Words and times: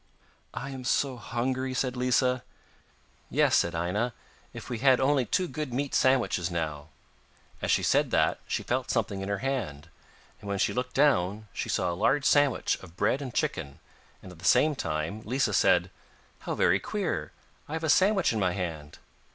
'I 0.55 0.69
am 0.71 0.83
so 0.83 1.15
hungry,' 1.17 1.75
said 1.75 1.95
Lisa. 1.95 2.43
'Yes,' 3.29 3.55
said 3.55 3.75
Aina, 3.75 4.15
'if 4.51 4.67
we 4.67 4.79
had 4.79 4.99
only 4.99 5.27
two 5.27 5.47
good 5.47 5.71
meat 5.71 5.93
sandwiches 5.93 6.49
now.' 6.49 6.87
As 7.61 7.69
she 7.69 7.83
said 7.83 8.09
that, 8.09 8.39
she 8.47 8.63
felt 8.63 8.89
something 8.89 9.21
in 9.21 9.29
her 9.29 9.37
hand, 9.45 9.89
and 10.39 10.47
when 10.49 10.57
she 10.57 10.73
looked 10.73 10.95
down, 10.95 11.47
she 11.53 11.69
saw 11.69 11.91
a 11.91 11.93
large 11.93 12.25
sandwich 12.25 12.79
of 12.81 12.97
bread 12.97 13.21
and 13.21 13.31
chicken, 13.31 13.77
and 14.23 14.31
at 14.31 14.39
the 14.39 14.43
same 14.43 14.73
time 14.75 15.21
Lisa 15.23 15.53
said: 15.53 15.91
'How 16.39 16.55
very 16.55 16.79
queer! 16.79 17.31
I 17.69 17.73
have 17.73 17.83
a 17.83 17.87
sandwich 17.87 18.33
in 18.33 18.39
my 18.39 18.53
hand. 18.53 18.97